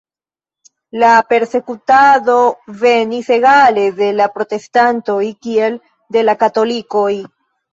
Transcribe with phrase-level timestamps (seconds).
[1.01, 2.37] La persekutado
[2.79, 5.79] venis egale de la protestantoj, kiel
[6.17, 7.09] de la katolikoj.